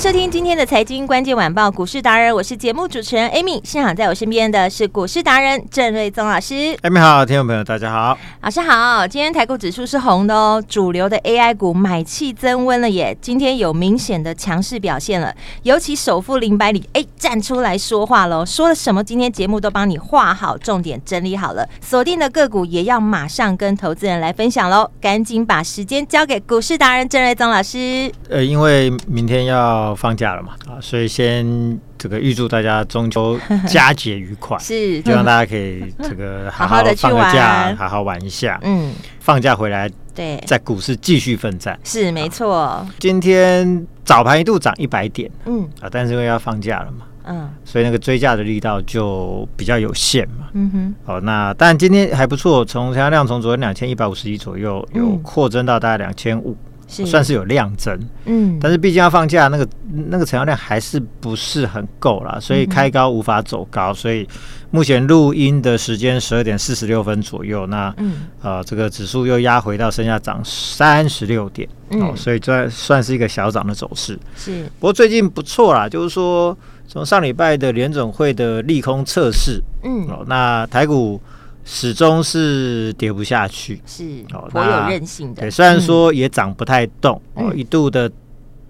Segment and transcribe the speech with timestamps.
[0.00, 3.60] 迎收听今天的财经关键晚报股市达人，我是节目主持人 Amy。
[3.62, 6.54] 现场在我身边的是股市达人郑瑞宗老师。
[6.80, 9.06] Amy 好，听众朋友大家好，老师好。
[9.06, 15.34] 今天台股指数是红的哦，主流的 AI 股买气增温了耶，今天有明显的强势表现了。
[15.64, 19.04] 尤其首富林百里哎站出来说话喽，说了什么？
[19.04, 24.90] 今天节目都帮你画好重点，整理好了，锁定的个股也要马上跟投资人来分享喽。
[24.98, 28.10] 赶紧把时间交给股市达人郑瑞宗老师。
[28.30, 29.89] 呃，因为明天要。
[29.94, 33.38] 放假了嘛啊，所以先这个预祝大家中秋
[33.68, 35.02] 佳节愉快，是。
[35.02, 38.58] 希望大家可以这个好好的放个假，好好玩一下。
[38.62, 42.86] 嗯，放假回来，对，在股市继续奋战，是没错。
[42.98, 45.68] 今天早盘一度涨一百点，嗯。
[45.80, 50.48] 啊，但是因为要放假了嘛，嗯，所以那个追价的力道就比较有限嘛。
[50.52, 56.56] 嗯哼，好，那但今天还不错，从成交量从昨天两千一百五十亿左右，有扩增到大概两千五。
[56.90, 57.06] 是。
[57.06, 59.66] 算是有量增，嗯，但是毕竟要放假，那个
[60.08, 64.28] 那个成交量还是不是很够啦，所以开高无法走高，所以
[64.70, 68.26] 目前录音的时间十二点四十六分左右，那嗯。
[68.42, 74.64] 呃这个指数又压回到剩下涨三十六点，哦，所以这算是一个小涨的走势，是。
[74.80, 76.56] 不过最近不错啦，就是说
[76.88, 81.20] 从上礼拜的联总会的利空测试，嗯，哦，那台股。
[81.64, 85.42] 始终是跌不下去，是哦，颇有韧性的。
[85.42, 88.10] 对，虽然说也涨不太动，嗯、哦，一度的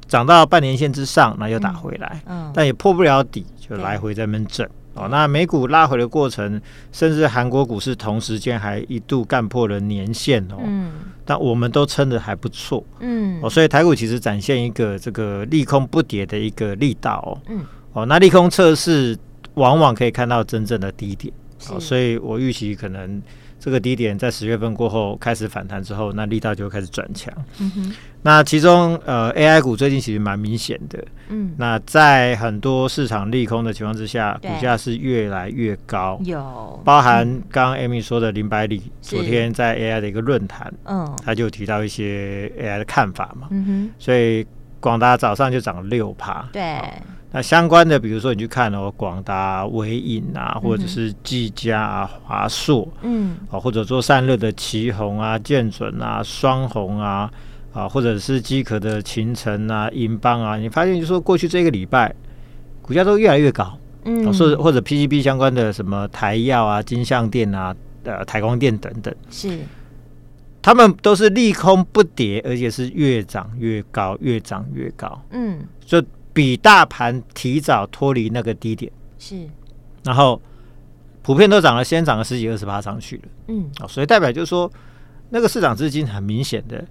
[0.06, 4.68] 涨到半年线之上，那又打回来，嗯，但也破不了底，就来回在那边震。
[4.94, 6.60] 哦，那美股拉回的过程，
[6.90, 10.90] 甚至韩国股市同时间还一度干破了年线哦，嗯，
[11.24, 19.16] 但我们都撑的还不错，嗯，哦，所以台股其实展现一个这个利空不跌的一个力道哦，嗯，哦，那利空测试
[19.54, 21.32] 往往可以看到真正的低点。
[21.60, 23.20] 是所以我预期可能
[23.58, 27.32] 这个低点在十月份过后开始反弹之后，那力道就会开始转强。
[28.22, 36.18] 那其中呃 AI 股最近其实蛮明显的，嗯，那在很多市场利空的情况之下，股价是越来越高。
[36.24, 43.48] 有包含刚刚 Amy 说的林百里，嗯、昨天在 AI 的一个论坛，嗯，他就提到一些 AI 的看法嘛。
[43.50, 44.46] 嗯哼，所以
[44.80, 46.48] 广达早上就涨了六趴。
[46.52, 46.62] 对。
[47.32, 57.30] 那相关的，比如说你去看哦，广达、微影啊，或者是技嘉啊、华硕，嗯，啊，或者做散热的奇宏啊、建准啊、双鸿啊，
[57.72, 62.12] 啊，或者是机壳的勤诚啊、英邦啊，你发现就是说过去这个礼拜
[62.82, 69.56] 股价都越来越高，嗯，或者或者 PCB 相关的什么台药啊、金像电啊、呃台光电等等，是，
[70.60, 76.02] 他们都是利空不跌，而且是越涨越高，越涨越高，嗯，就。
[76.32, 78.90] 比大盘提早脱离那个低点。
[79.18, 79.46] 是，
[80.04, 80.40] 然后
[81.22, 84.70] 普遍都涨了，先涨了十几二十趴上去了，嗯，所以代表就是说，
[85.28, 86.82] 那个市场资金很明显的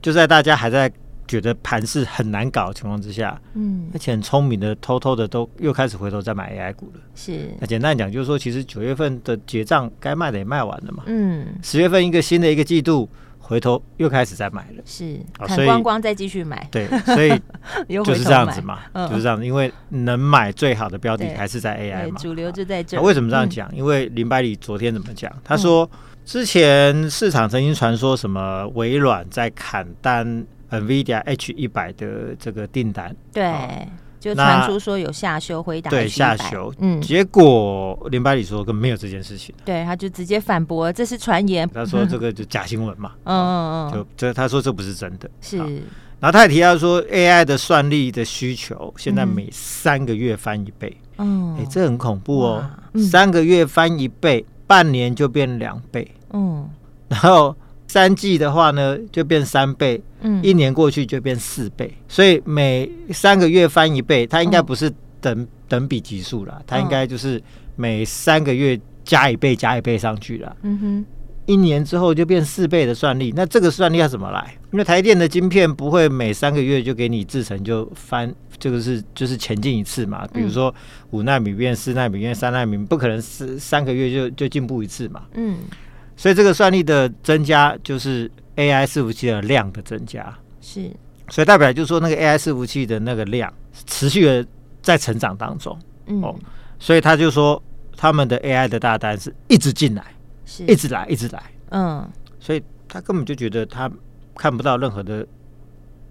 [0.00, 0.90] 就在大家还在
[1.28, 7.50] 觉得盘是很难搞的情况之下，嗯，而且很聪明的偷偷的都又开始回头再买 AI 股了，是。
[7.60, 13.08] 那简单讲就是说，其实九月份的结账该卖的也卖完了嘛，嗯，十月份一个新的一个季度。
[13.46, 17.30] 回头又开始再买了，是看光光再继续买，对，所以
[18.04, 23.00] 就是这样子嘛，就是这样子，因为能买最好的标的还是在 AI 嘛，主流就在这。
[23.00, 23.72] 为什么这样讲？
[23.72, 25.32] 因为林百里昨天怎么讲？
[25.44, 25.88] 他说
[26.24, 33.44] 之前市场曾经传说什么微软在砍单 NVIDIA H 一百的这个订单，对。
[34.18, 52.70] 就传出说有下修回答，对下修，嗯，结果林百里说根本没有这件事情，对，他就直接反驳，这是传言，他说这 个就假新闻嘛，嗯嗯嗯，就这他说这不是真的，是，然后他也提到说 AI 的算力的需求现在每三个月翻一倍，嗯，哎，这很恐怖哦，
[53.10, 56.68] 三个月翻一倍，半年就变两倍，嗯，
[57.08, 57.54] 然后。
[57.96, 67.42] 三季的话呢，就变三倍，嗯，一年过去就变四倍，所以每三个月翻一倍，它应该不是等、嗯、等比级数了，它应该就是
[67.74, 71.06] 每三个月加一倍加一倍上去了，嗯哼，
[71.46, 74.58] 一年之后就变四倍的算力，那这个算力要怎么来？
[74.72, 80.28] 因为台电的晶片不会每三个月就给你制成就翻，这个是就是前进一次嘛。
[80.34, 80.74] 比如说
[81.12, 85.22] 五纳米变四纳米变三纳米，不可能是三个月就就进步一次嘛。
[85.32, 85.60] 嗯，
[86.16, 90.90] 所以这个算力的增加就是 AI 伺服器的量的增加，是，
[91.28, 93.52] 所以代表就是说那个 AI 伺服器的那个量
[93.86, 94.46] 持续的
[94.82, 95.78] 在成长当中。
[96.06, 96.34] 嗯，哦，
[96.78, 97.62] 所以他就说
[97.96, 100.04] 他们的 AI 的大单是一直进来，
[100.44, 101.42] 是一直来一直来。
[101.70, 102.10] 嗯，
[102.40, 103.90] 所以他根本就觉得他。
[104.38, 105.26] 看不到任何的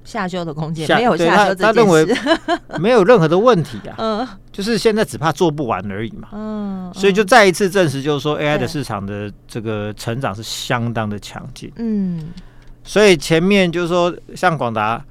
[0.06, 1.56] 下修的空间，没有下修。
[1.56, 2.06] 他认为
[2.80, 12.30] 没有任何的问题啊， 嗯，就是现在只怕做不完而已嘛，嗯，所以就再一次证实，就是说 AI 的市场的这个成长是相当的强劲，嗯，
[12.84, 15.04] 所以前面就是说像广达，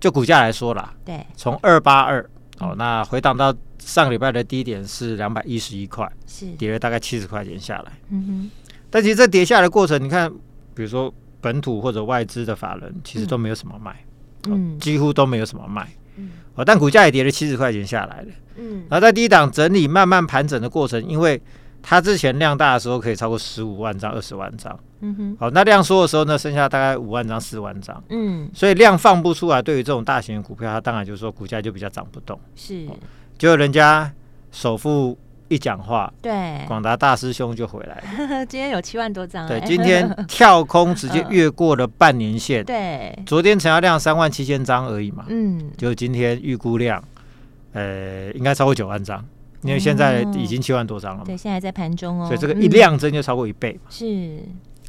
[0.00, 2.28] 就股价来说啦，对，从二八二
[2.58, 6.46] 哦，那回档到上个礼拜的低点是两百一十一块，是。
[6.58, 8.50] 跌了大概七十块钱下来，嗯哼，
[8.90, 10.30] 但其实这跌下来的过程，你看，
[10.74, 11.12] 比如说。
[11.42, 14.11] 本土或者外资的法人其实都没有什么卖，嗯，
[14.78, 21.40] 几乎都没有什么卖，嗯，哦，但股价也跌了七十块钱下来了，嗯，然后在低档整理慢慢盘整的过程，因为
[21.82, 32.86] 它之前量大的时候可以超过十五万张、二十万张，嗯哼，好，那量缩的时候呢，剩下大概五万张、四万张，嗯，所以量放不出来，对于这种大型的股票，它当然就是说股价就比较涨不动，是，
[33.38, 34.12] 就人家
[34.50, 35.18] 首富。
[35.52, 38.46] 一讲话，对，广达大师兄就回来了。
[38.48, 42.64] 今天有七万多张，对，今天跳空直接 越过了半年线。
[42.64, 45.26] 对，昨天成交量三万七千张而已嘛。
[45.28, 47.04] 嗯，就今天预估量，
[47.72, 49.22] 呃，应该超过九万张，
[49.60, 51.24] 因为现在已经七万多张了嘛。
[51.26, 52.26] 对，现在在盘中哦。
[52.26, 53.90] 所以这个一量增就超过一倍嘛。
[53.90, 54.38] 是，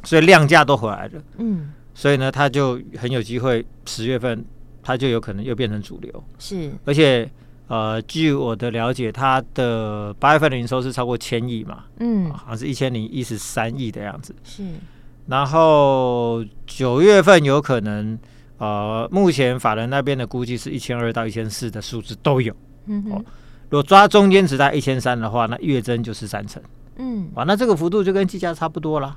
[0.02, 1.22] 所以量价都回来了。
[1.36, 4.42] 嗯，所以呢，它就很有机会，十月份
[4.82, 6.24] 它就有可能又变成主流。
[6.38, 7.30] 是，而且。
[7.66, 11.84] 呃，据我的了解，它的八月份的营收是超过千亿嘛？
[11.98, 14.34] 嗯，好像是一千零一十三亿的样子。
[14.44, 14.62] 是，
[15.26, 18.18] 然后九月份有可能，
[18.58, 22.54] 呃，目前法人那边的估计是一千二到一千四的数字都有。
[22.86, 23.24] 嗯哼，哦，
[23.70, 26.62] 如果抓中间值在一千三的话，那月增就是三成。
[26.96, 29.16] 嗯，哇，那这个幅度就跟计价差不多啦。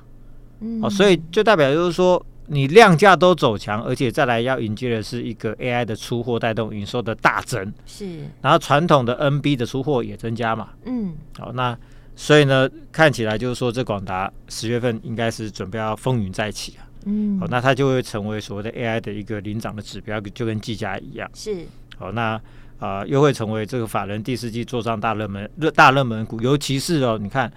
[0.62, 2.26] 嗯，哦，所以就代表就是说。
[2.50, 8.22] 你量价都走强，而且再来要迎接的是一个 AI 的出货带动营收的大增，是。
[8.42, 11.14] 然后传统的 NB 的出货也增加嘛，嗯。
[11.38, 11.78] 好，那
[12.16, 17.38] 所以呢，看起来就是说，这广达十月份应该是准备要风云再起啊，嗯。
[17.40, 21.66] 好，那它就会成为所谓的 AI 的一个领涨的指标，就跟技嘉一样，是。
[21.98, 22.40] 好，那
[22.80, 27.52] 啊、呃，又会成为这个法人第四季做账大热门热大热门股，尤其是哦，你看，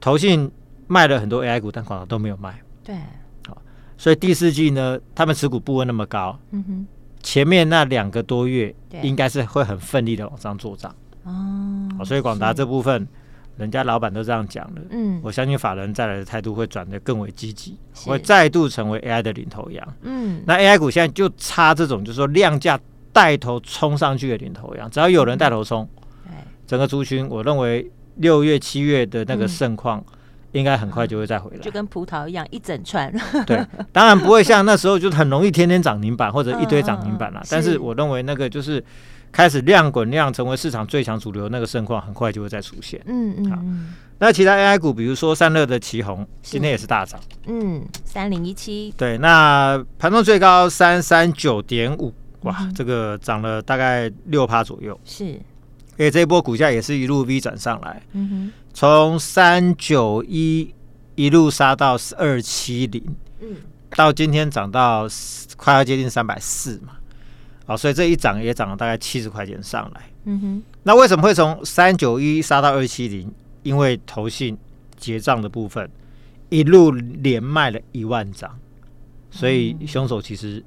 [0.00, 0.50] 投信
[0.88, 2.96] 卖了很多 AI 股，但广达都没有卖，对。
[3.98, 6.86] 所以第四季呢，他们持股部位那么高，嗯哼，
[7.22, 10.94] 前面那两个多月应该是会很奋力的往上做涨。
[11.24, 11.88] 哦。
[12.04, 13.08] 所以广达这部分，
[13.56, 19.94] 人家老板都这样讲了，嗯，我相信法人再来的态度会转得更为积极，会再度成为 AI 的领头羊。
[20.02, 22.78] 嗯，那 AI 股现在就差这种，就是说量价
[23.14, 25.88] 带头冲上去的领头羊，只要有人带头冲，
[26.66, 30.04] 整个族群，我认为六月、七月的那个盛况。
[30.56, 33.12] 应该很快就会再回来，就跟葡萄一样一整串。
[33.46, 37.42] 对，当然不会像那时候就很容易天天涨停板或者一堆涨停板了。
[37.50, 38.82] 但是我认为那个就是
[39.30, 43.00] 开始量滚量成为市场最强主流那个盛况，很快就会再出现。
[43.06, 43.50] 嗯嗯。
[43.50, 43.58] 好，
[44.18, 47.20] 那其他 AI 股，比如说散热的奇鋐，今天也是大涨。
[47.46, 48.94] 嗯，三零一七。
[48.96, 54.98] 对，那盘中最高三三九点五，哇，这个涨了大概六趴左右。
[55.04, 55.38] 是。
[55.98, 60.70] 因为这一波股价也是一路 V 转上来，嗯哼，从三九一
[61.14, 63.02] 一路杀到二七零，
[63.40, 63.56] 嗯，
[63.92, 65.08] 到今天涨到
[65.56, 66.92] 快要接近三百四嘛，
[67.64, 73.32] 好，所以这一涨也涨了大概七十块钱上来，嗯哼，那为什么会从三九一杀到二七零？
[73.62, 74.58] 因为投信
[74.98, 75.90] 结账的部分
[76.50, 78.58] 一路连卖了一万张，
[79.30, 80.62] 所以凶手其实。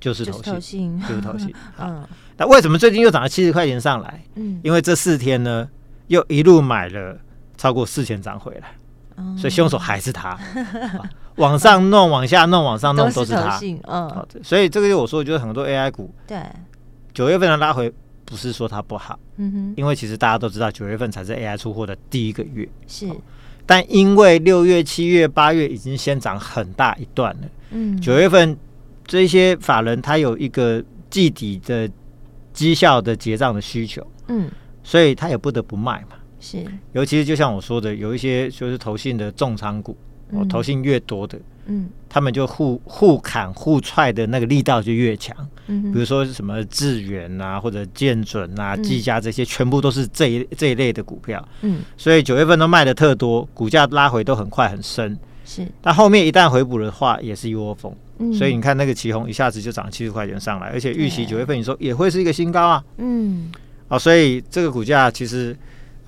[0.00, 1.54] 就是投信，就是投信。
[1.76, 4.24] 好，那为什么最近又涨了七十块钱上来？
[4.36, 5.68] 嗯，因为这四天呢，
[6.06, 7.18] 又一路买了
[7.60, 8.74] 超过四千张回来，
[9.36, 10.38] 所以凶手还是他。
[11.36, 13.60] 往上弄，往下弄，往上弄都是他。
[13.86, 16.38] 嗯，所以这个就我说，就是很多 AI 股，对，
[17.12, 17.92] 九月份的拉回
[18.24, 23.06] 不是说它不好，嗯哼，因为其实大家都知道，九月份才是 AI 出货的第一个月，是。
[23.66, 28.56] 但因为六月、七月、八月已经先涨很大一段了，嗯，九月份。
[29.06, 31.90] 这些法人他有一个季底的
[32.52, 34.48] 绩效的结账的需求，嗯，
[34.84, 36.16] 所以他也不得不卖嘛。
[36.40, 39.96] 是，尤其是就像我说的，有一些就是投信的重仓股，
[40.32, 45.36] 哦，投信越多的，嗯，他们就互互砍互踹的那个力道就越强。
[45.66, 51.46] 嗯，比如说什么智原啊，或者建准啊、技嘉这些，全部都是这一这一类的股票。
[51.62, 55.16] 嗯，所以九月份都卖的特多，股价拉回都很快很深。
[55.44, 57.94] 是，但后面一旦回补的话，也是一窝蜂。
[58.22, 62.84] 嗯、所以你看那个旗红一下子就涨七十块钱上来，而且预期九月份你说也会是一个新高啊。
[62.98, 63.50] 嗯，
[63.88, 65.56] 啊，所以这个股价其实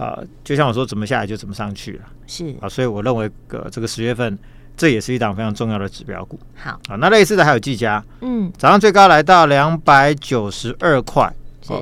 [0.03, 2.05] 啊、呃，就像我说，怎么下来就怎么上去了。
[2.27, 4.39] 是啊，所以我认为个这个十月份
[4.77, 6.39] 这也是一档非常重要的指标股。
[6.55, 11.33] 好啊，那类似的还有技嘉，嗯，早上最高来到两百九十二块，
[11.63, 11.73] 是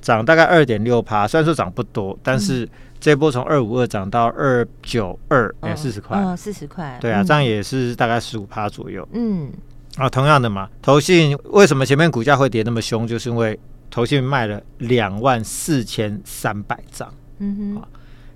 [0.00, 2.68] 涨大概二点六趴，虽然说涨不多，但是。
[3.02, 9.08] 这波从二五二涨到二九二，哎，四十块，嗯，四十块，对啊，这样也是大概十五趴左右。
[9.14, 9.50] 嗯，
[9.96, 13.08] 啊，同样的嘛，投信为什么前面股价会跌那么凶？
[13.08, 13.58] 就是因为
[13.88, 17.10] 投信卖了两万四千三百张。
[17.40, 17.82] 嗯哼，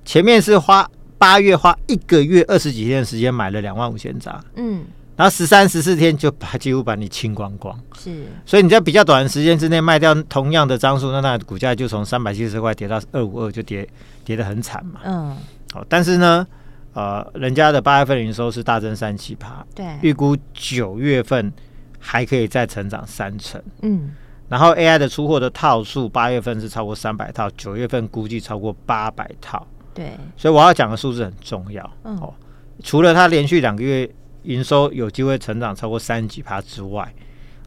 [0.05, 4.45] 前面是花八月花一个月二十几天的时间买了两万五千张。
[4.57, 4.85] 嗯。
[5.17, 13.89] 然后十三十四天就把几乎把你清光光，是，所以你在比较短的时间之内卖掉同样的张数，那那股价就从三百七十块跌到二五二，就跌
[14.25, 14.99] 跌得很惨嘛。
[15.05, 15.37] 嗯，
[15.73, 16.45] 好，但是呢，
[16.95, 21.53] 呃，人家的八月份营收是大增三七趴，对，预估九月份
[22.01, 24.11] 还可以再成长三成，嗯，
[24.55, 32.33] 然后 AI 的出货的套数八月份是超过三百套，九月份估计超过八百套，对，所以我要讲的数字很重要，嗯，哦，
[32.85, 34.09] 除了它连续两个月。
[34.45, 37.11] 营收有机会成长超过三十几趴之外，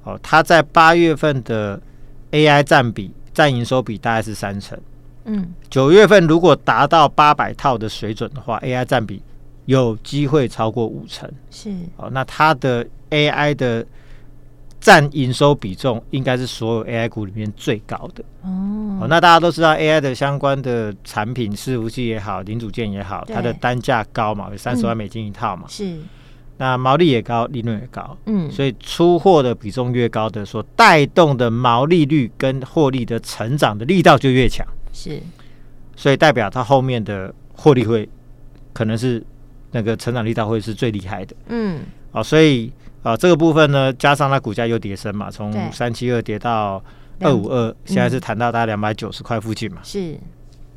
[0.03, 1.81] 哦，它在八月份的
[2.29, 4.79] AI 占比占营收比大概是三成，
[5.25, 9.23] 嗯，九月份如果达到八百套的水准的话，AI 占比
[9.65, 11.71] 有机会超过五成，是。
[11.95, 13.83] 哦，那它的 AI 的
[14.79, 18.23] 占营收比重应该是所有 AI 股里面最高的。
[18.43, 25.97] 哦，哦，那大家都知道 AI 的相关的产品伺服器也好，零组件也好，它的单价高嘛，有三十万美金一套嘛，嗯、是。
[26.59, 35.21] 那毛利也高，利润也高，嗯，所以出货的比重越高的，所带动的毛利率跟获利的成长的力道就越强，是，
[35.95, 38.09] 所以代表它后面的获利会
[38.73, 39.23] 可能是
[39.69, 41.81] 那个成长力道会是最厉害的，嗯，
[42.11, 42.73] 哦，所以
[43.07, 46.83] 啊这个部分呢，加上它股价又跌升嘛，从三七二跌到
[47.21, 50.17] 二五二，现在是谈到大概两百九十块附近嘛，是，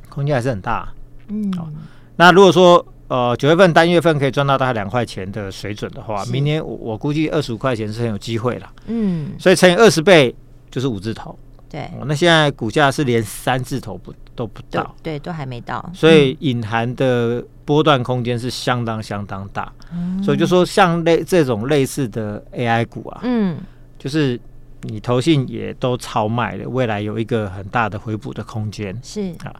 [0.09, 0.89] 空间还是很大，
[1.29, 1.69] 嗯，好，
[2.17, 2.87] 那如果说。
[3.11, 8.73] 呃，九月份单月份可以赚到大概两块钱的水准的话，明年我我估计二十五块钱是很有机会了。
[8.87, 10.33] 嗯，所以乘以二十倍
[10.71, 11.37] 就是五字头。
[11.69, 19.71] 对、哦，那现在股价是连三字头不都不到，对，都还没到，所以隐含的波段空间是相当相当大。
[19.93, 23.59] 嗯，所以就说像类这种类似的 AI 股啊，嗯，
[23.99, 24.41] 就是
[24.85, 28.99] 你投信也都超卖了，未来有一个很大的回补的空间。
[29.03, 29.55] 是啊，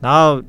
[0.00, 0.42] 然后。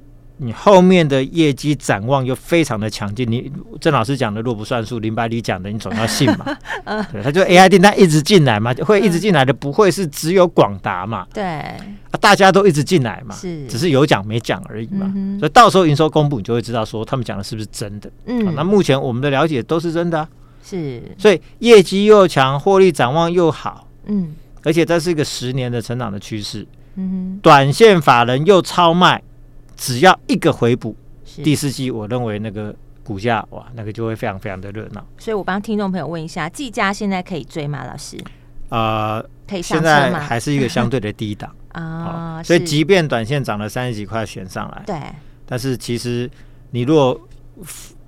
[0.44, 6.58] 你后面的业绩展望又非常的强劲，你郑老师讲的若不算数，林百里讲的你总要信嘛。
[6.86, 11.28] 嗯，对，他就 AI 订单一直进来嘛，会一直进来的，不会是只有广达嘛？
[11.32, 11.78] 对，啊，
[12.20, 15.14] 大家都一直进来嘛，是，只是有讲没讲而已嘛。
[15.38, 18.12] 所以到时候营收公布，你就会知道说他们讲的是不是真的。
[18.26, 20.28] 嗯，那目前我们的了解都是真的啊。
[20.64, 23.88] 是，所以业绩又强，获利展望又好。
[24.08, 24.34] 嗯，
[24.64, 26.66] 而且这是一个十年的成长的趋势。
[26.96, 29.22] 嗯，短线法人又超卖。
[29.82, 30.96] 只要一个回补，
[31.44, 32.74] 第四季我认为那个
[33.04, 35.04] 股价哇，那个就会非常非常的热闹。
[35.18, 37.84] 所以我帮听众朋友问一下，技嘉现在可以追吗？
[37.84, 38.16] 老师？
[38.70, 39.62] 呃，可以？
[39.64, 44.96] 现在还是一个相对的低档 啊、哦，所以即便短线涨了三十几块选上来，对，
[45.48, 46.30] 但是其实
[46.70, 47.20] 你如果。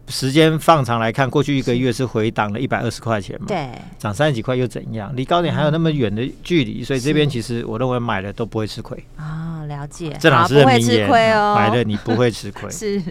[0.07, 3.45] 时间放长来看，过去一个月是回档了一百二十块钱嘛？
[3.48, 5.12] 对，涨三十几块又怎样？
[5.15, 9.51] 离高点还有那么远的距离，所以这边其实我认为买了都不会吃亏啊。
[9.63, 13.01] 了解，郑老师的名言，买了你不会吃亏， 是，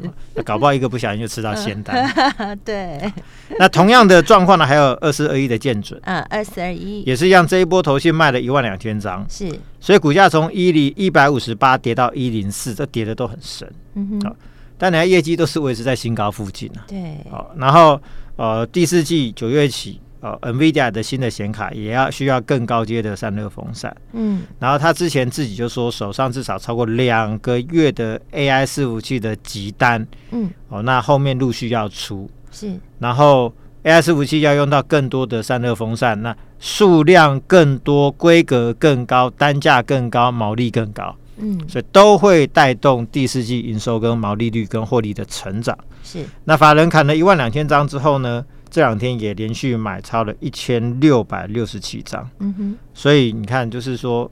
[0.45, 2.07] 搞不好一个不小心就吃到仙丹。
[2.63, 3.11] 对，
[3.59, 14.37] 那同样的状况呢，还有二四二一的建准，嗯，二四二一也是一样，这一波头信卖了一万两千张，是，所以股价从一零一百五十八跌到一零四，这跌的都很深，嗯哼。
[14.79, 16.85] 但人家业绩都是维持在新高附近啊。
[16.89, 18.01] 对，好，然后
[18.37, 23.95] 呃，第四季九月起，呃，NVIDIA 的新的显卡也要需要更高阶的散热风扇。
[24.13, 30.07] 嗯，然后他之前自己就说手上至少超过两个月的 AI 伺服器的集单。
[30.31, 32.29] 嗯，哦，那后面陆续要出。
[32.51, 33.53] 是，然后
[33.85, 41.17] AI 伺服器要用到更多的散热风扇，那数量更多，规格更高，单价更高，毛利更高。
[41.37, 45.77] 嗯，所以都会带动第四季营收跟毛利率跟获利的成长。
[46.05, 52.29] 是，那法人砍了一万两千张之后呢，这两天也连续买超了一千六百六十七张。
[52.41, 54.31] 嗯哼，所以你看，就是说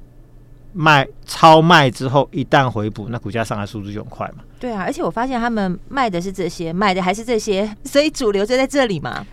[0.73, 4.45] 卖超卖之后，一旦回补，那股价上来速度就很快嘛。
[4.59, 9.25] 对啊，而且我发现他们卖的是这些，买的还是这些， 所以主流就在这里嘛。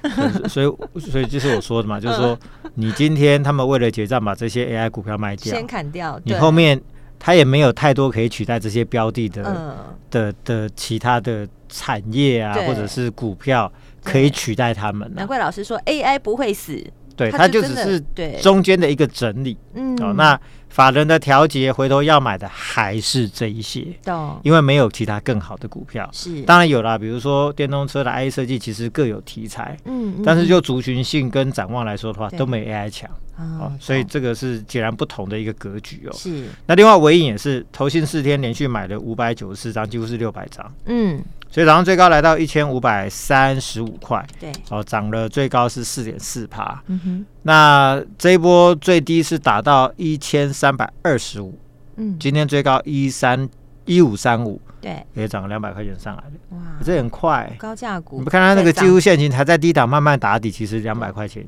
[0.47, 2.38] 所以，所以就是我说的嘛，就是说
[2.75, 6.81] 你今天他们为了结账，把这些 AI 股票卖掉，先砍掉，你后面。
[7.19, 9.75] 它也没有太多可以取代这些标的的、嗯、
[10.09, 13.71] 的的其他的产业啊，或者是股票
[14.03, 15.13] 可以取代他们、啊。
[15.15, 16.81] 难怪老师说 AI 不会死，
[17.15, 18.00] 对，它就只是
[18.41, 19.57] 中间的一个整理。
[19.74, 20.39] 嗯，哦，那
[20.77, 23.84] 法人的调节，回头要买的还是这一些。
[24.03, 26.07] 懂，因为没有其他更好的股票。
[26.13, 29.75] 是，当然有啦，比如说电动车的 IC 设计，其实各有题材。
[29.86, 33.10] 嗯，但是就族群性跟展望来说的话，都没 AI 强。
[33.38, 36.13] 哦，所以这个是截然不同的一个格局哦。
[36.13, 36.46] 是。
[36.67, 40.72] 那另外纬颖也是，投信四天连续买了五百九十四张，几乎是六百张。
[40.86, 41.19] 嗯。
[41.50, 44.25] 所以早上最高来到一千五百三十五块。
[44.39, 44.51] 对。
[44.70, 46.82] 哦，涨了最高是四点四趴。
[46.88, 47.25] 嗯哼。
[47.44, 51.58] 那这一波最低是打到一千三百二十五。
[51.96, 52.18] 嗯。
[52.20, 53.48] 今天最高一三
[53.86, 54.62] 一五三五。
[54.82, 55.06] 对。
[55.13, 56.32] 也涨了两百块钱上来了。
[56.51, 56.58] 哇。
[56.84, 57.51] 这很快。
[57.58, 58.18] 高价股。
[58.18, 61.46] 你不看它那个技术线型还在低档慢慢打底，其实两百块钱。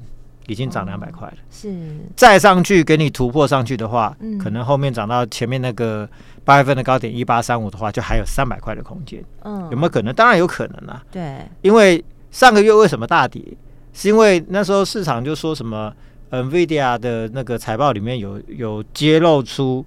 [0.48, 1.72] 已经涨两百块了，是
[2.16, 6.10] 再上去给你突破上去的话，嗯、可能后面涨到前面那个
[6.46, 9.24] 八月份的高点一八三五的话，就还有三百块的空间。
[9.44, 10.14] 嗯，有没有可能？
[10.14, 11.04] 当然有可能啊。
[11.12, 13.42] 对，因为上个月为什么大跌？
[13.94, 15.94] 是因为那时候市场就说什么
[16.32, 19.86] ，NVIDIA 的那个财报里面有有揭露出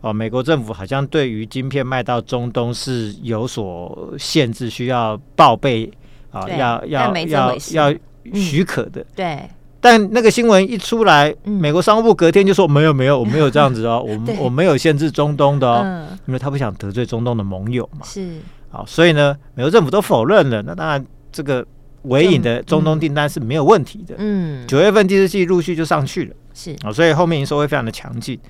[0.00, 5.90] 哦，美国政府好像对于晶片卖到中东是有所限制，需要报备
[6.30, 7.94] 啊，要要要要
[8.32, 9.04] 许可的。
[9.14, 9.48] 对。
[9.84, 18.06] 但那个新闻一出来，美国商务部隔天就说没有没有，我没有 这样子哦，我们我没有限制中东的哦，因为他不想得罪中东的盟友嘛。
[18.06, 18.38] 是，
[18.70, 20.62] 好，所以呢，美国政府都否认了。
[20.62, 21.62] 那当然，这个
[22.04, 24.14] 尾影的中东订单是没有问题的。
[24.16, 26.34] 嗯，九月份第四季陆续就上去了。
[26.54, 28.40] 是，好，所以后面营收会非常的强劲。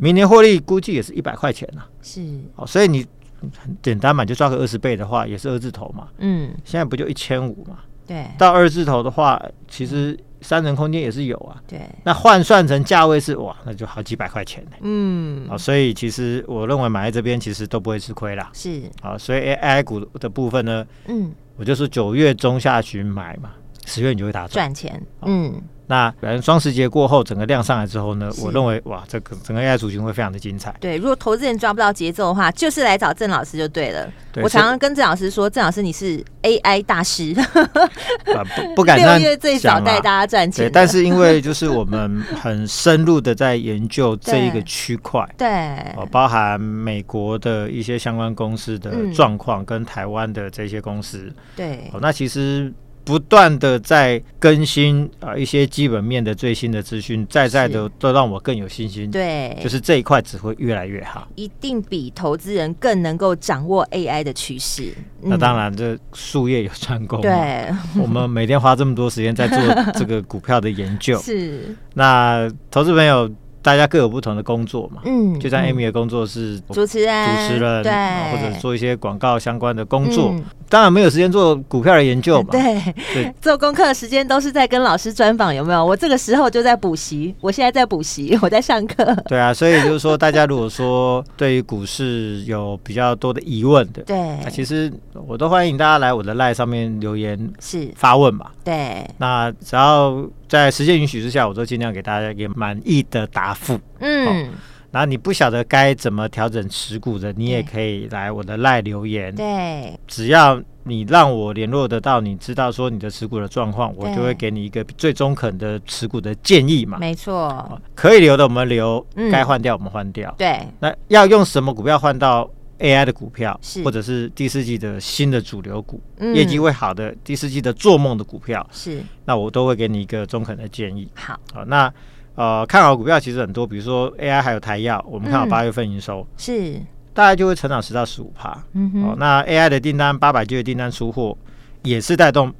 [0.00, 1.82] 明年获利估计也是一百块钱呐。
[2.02, 2.20] 是，
[2.56, 3.06] 好，所以你
[3.40, 6.08] 很简单嘛，就抓个二十倍的话，也是二字头嘛。
[6.18, 7.76] 嗯，现在不就一千五嘛？
[8.08, 10.18] 对，到二字头的话，其实。
[10.40, 14.70] 三成空间也是有啊，对，那换算成价位是哇，那就好几百块钱呢。
[14.80, 18.50] 嗯，啊，所以其实我认为买在这边其实都不会吃亏啦。
[18.52, 23.50] 是，啊，所以 AI 股的部分呢，嗯，我就是九月中下旬买嘛，
[23.86, 25.00] 十月你就会打赚钱。
[25.22, 25.60] 嗯。
[25.86, 30.72] 那反正双十节过后，整个量上来之后呢，我认为哇，这个整个 AI 族群会非常的精彩。
[30.78, 34.08] 对，如果投资人抓不到节奏的话，就是来找郑老师就对了。
[34.40, 37.34] 我常常跟郑老师说，郑老师你是 AI 大师，
[38.24, 40.66] 不不敢六月最早带大家赚钱。
[40.66, 45.48] 对，但是因为就是我们很深入的在研究 这一个区块，对，
[45.96, 52.72] 哦，包含美国的一些相关公司的状况，跟台湾的这些公司，对，哦，那其实。
[53.10, 59.10] 不断的在更新啊，一些基本面的最新的资讯，在在的都让我更有信心。
[59.10, 64.94] 对，就是这一块只会越来越好，一定比投资人更能够掌握 AI 的趋势。
[65.22, 67.20] 嗯、那当然，这术业有专攻。
[67.20, 67.66] 对，
[68.00, 71.18] 我们每天花这么多时间在做这个股票的研究。
[71.22, 73.28] 是，那投资朋友。
[73.62, 77.92] 大家各有不同的工作嘛，嗯，就像 Amy 的工作是主持人，主持人，对，
[78.32, 80.34] 或者做一些广告相关的工作，
[80.68, 85.84] 当然没有时间做股票的研究嘛，对，对，做功课的时间都是在跟老师专访，有没有？
[85.84, 89.14] 我这个时候就在补习，我现在在补习， 我在上课。
[89.26, 94.90] 对啊，所以就是说，大家如果说对于股市有比较多的疑问的，对，那其实
[95.26, 97.90] 我都欢迎大家来我的 LINE 上面留言，是。
[97.94, 100.24] 发问嘛，对，那只要。
[100.50, 103.78] 在时间允许之下，我都尽量给大家一个满意的答复。
[103.98, 104.48] 嗯，哦、
[104.90, 109.34] 然后你不晓得该怎么调整持股的，你也可以来我的赖留言。
[109.34, 116.98] 对，只要你让我联络得到，你知道说你的持股的状况，我就会给你一个最中肯的持股的建议嘛。
[116.98, 120.34] 没错、哦，可以留的我们留，该换掉我们换掉。
[120.38, 131.06] 对、嗯，那要用什么股票换到？AI 的股票，是或者是第四季的新的主流股，嗯、业绩会好的第四季的做梦的股票，是那我都会给你一个中肯的建议。
[131.14, 131.92] 好，好，那
[132.34, 136.80] 呃看好股票其实很多，比如说 AI 还有台药，我们看好八月份营收、嗯、是
[137.12, 138.56] 大概就会成长十到十五趴。
[138.72, 141.36] 嗯哼，那 AI 的订单八百 G 的订单出货
[141.82, 142.52] 也是带动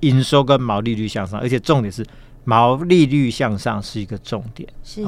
[0.00, 2.06] 营收跟毛利率向上，而且重点是
[2.44, 4.68] 毛利率向上是一个重点。
[4.82, 5.04] 是。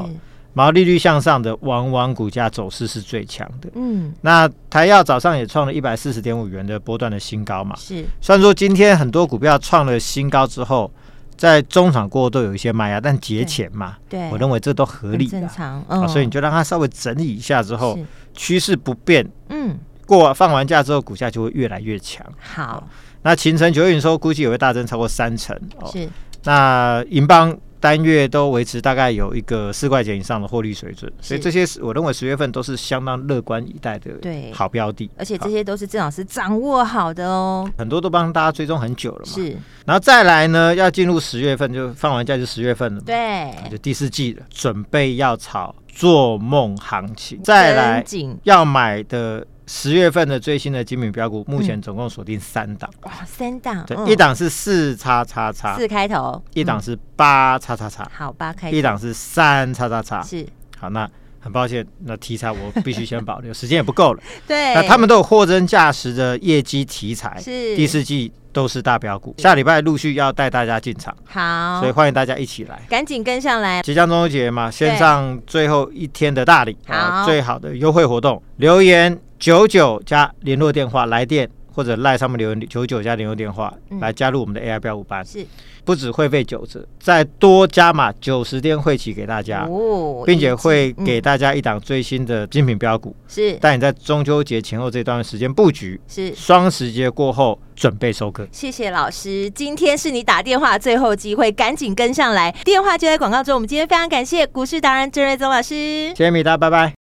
[0.54, 3.70] 毛利率向上的，往往股价走势是最强的。
[3.74, 7.74] 嗯，那台药早上也创了一百四十点五元的波段的新高嘛。
[7.76, 10.92] 是，虽然说今天很多股票创了新高之后，
[11.36, 15.84] 在中场过后都有一些卖压，但节前嘛，对，我认为这都合理的，正常。
[15.88, 17.98] 嗯，所以你就让它稍微整理一下之后，
[18.34, 19.28] 趋势不变。
[19.48, 22.24] 嗯，过放完假之后，股价就会越来越强。
[22.38, 22.86] 好，
[23.22, 25.58] 那秦城九月营收估计也会大增超过三成。
[25.92, 26.08] 是，
[26.44, 27.56] 那银邦。
[27.82, 34.12] 单月都维持大概有一个四块钱以上的获利水准，所以这些我认为十月份都是相当乐观以待的
[34.52, 39.32] 好标的，而且这些都是郑老师掌握好的哦，很多都帮大家追踪很久了嘛。
[39.34, 39.50] 是，
[39.84, 48.04] 然后再来呢，要进入十月份，就放完假就十月份了嘛，对，就第四季了，准备要炒做梦行情，再来
[48.44, 52.90] 要买的十月份的最新的精品标股，目前总共锁定三档。
[53.02, 60.46] 哇，三档，对，一档是四叉叉叉，四开头；一档是八叉叉叉，好，八开头；一档是三叉叉叉，是。
[60.78, 61.08] 好，那
[61.40, 64.22] 很抱歉，那题材我必须先保留， 时间也不够了。
[64.46, 67.76] 对，那他们都有货真价实的业绩题材，是。
[67.76, 68.32] 第四季。
[68.52, 73.80] 都是大标股，下礼拜陆续要带大家进场，好，所以欢迎大家一起来，赶紧跟上来。
[73.80, 81.50] 即将中秋节嘛，线上最后一天的大礼，好，最好的优惠活动，留言九九加联络电话来电。
[81.74, 85.42] 或者赖上面留言九九加联络电话、嗯、来加入我们的 AI 标股班，是
[85.86, 98.46] 不止会费九折，再多加码九十天会期给大家，哦，并且会给大家一档最新的精品标股，是带你在中秋节前后这段时间布局，是双十节过后准备收割。
[98.52, 103.54] 谢谢老师，今天是你打电话最后机会，赶紧跟上来，电话就在广告中。
[103.54, 107.01] 我们今天非常感谢股市达人郑瑞宗老师，谢谢米大，拜拜。